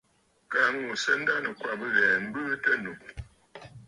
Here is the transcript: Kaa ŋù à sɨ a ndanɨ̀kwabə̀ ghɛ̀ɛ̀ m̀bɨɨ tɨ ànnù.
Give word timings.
Kaa 0.51 0.69
ŋù 0.77 0.83
à 0.93 0.95
sɨ 1.03 1.11
a 1.15 1.19
ndanɨ̀kwabə̀ 1.21 1.89
ghɛ̀ɛ̀ 1.95 2.21
m̀bɨɨ 2.25 2.53
tɨ 2.63 2.69
ànnù. 2.75 2.91